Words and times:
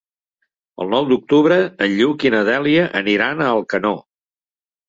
El 0.85 0.89
nou 0.93 1.09
d'octubre 1.11 1.59
en 1.87 1.93
Lluc 1.99 2.27
i 2.29 2.31
na 2.37 2.41
Dèlia 2.49 2.89
aniran 3.03 3.45
a 3.49 3.55
Alcanó. 3.59 3.97